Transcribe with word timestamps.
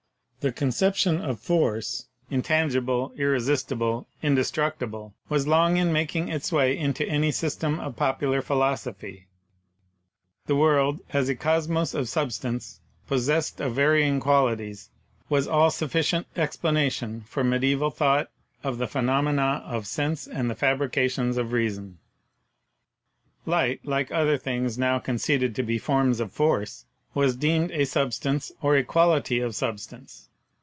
The 0.43 0.51
conception 0.51 1.21
of 1.21 1.39
Force— 1.39 2.07
intangible, 2.37 3.13
ir 3.15 3.29
resistible, 3.31 4.07
indestructible— 4.23 5.13
was 5.29 5.45
long 5.45 5.77
in 5.77 5.93
making 5.93 6.29
its 6.29 6.51
way 6.51 6.75
into 6.75 7.07
any 7.07 7.29
system 7.31 7.79
of 7.79 7.95
popular 7.95 8.41
philosophy; 8.41 9.27
the 10.47 10.55
world, 10.55 10.99
as 11.13 11.29
a 11.29 11.35
cosmos 11.35 11.93
of 11.93 12.09
Substance 12.09 12.79
possessed 13.07 13.61
of 13.61 13.75
varying 13.75 14.19
Qualities, 14.19 14.89
was 15.29 15.47
all 15.47 15.69
suffi 15.69 15.99
cient 16.01 16.25
explanation 16.35 17.21
for 17.27 17.43
medieval 17.43 17.91
thought 17.91 18.31
of 18.63 18.79
the 18.79 18.87
phenomena 18.87 19.61
of 19.63 19.85
Sense 19.85 20.25
and 20.27 20.49
the 20.49 20.55
fabrications 20.55 21.37
of 21.37 21.51
Reason. 21.51 21.99
63 23.45 23.53
64 23.53 23.53
PHYSICS 23.53 23.85
Light, 23.85 23.87
like 23.87 24.11
other 24.11 24.39
things 24.39 24.79
now 24.79 24.97
conceded 24.97 25.53
to 25.55 25.61
be 25.61 25.77
forms 25.77 26.19
of 26.19 26.31
force, 26.31 26.85
was 27.13 27.35
deemed 27.35 27.69
a 27.69 27.85
substance 27.85 28.51
or 28.63 28.75
a 28.75 28.83
quality 28.83 29.39
of 29.39 29.53
substance. 29.53 30.29